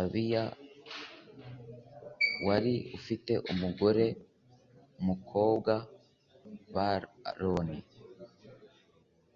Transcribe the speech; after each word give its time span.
abiya 0.00 0.44
wari 2.46 2.74
ufite 2.98 3.32
umugore 3.52 4.06
wo 4.14 4.16
mu 5.04 5.14
bakobwa 5.18 5.72
ba 6.74 6.90
aroni 7.30 7.78